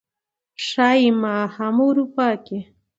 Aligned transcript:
ښايي 0.67 1.09
ما 1.21 1.35
هم 1.55 1.75
اروپا 1.87 2.29
کې 2.45 2.59